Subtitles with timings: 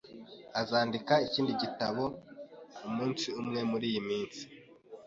[0.61, 2.03] Azandika ikindi gitabo
[2.87, 4.43] umunsi umwe muriyi minsi.